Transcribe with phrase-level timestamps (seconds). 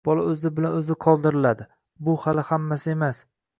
[0.07, 1.69] bola o‘zi bilan o‘zi qoldiriladi.
[2.09, 3.25] Bu hali hammasi emas.